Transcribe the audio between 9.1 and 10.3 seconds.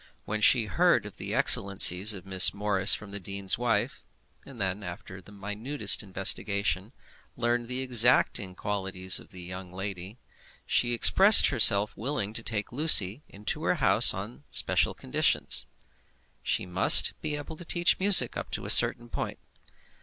of the young lady,